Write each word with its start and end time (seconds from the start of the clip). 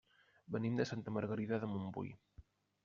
Venim 0.55 0.79
de 0.79 0.87
Santa 0.93 1.15
Margarida 1.19 1.61
de 1.65 1.71
Montbui. 1.77 2.13